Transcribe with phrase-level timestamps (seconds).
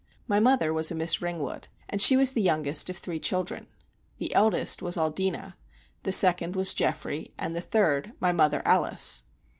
[0.27, 3.67] My mother was a Miss Ringwood, and she was the youngest of three children:
[4.17, 5.53] the eldest was Aldina,
[6.01, 9.21] the second was Geoffrey, and the third (my mother) Alice.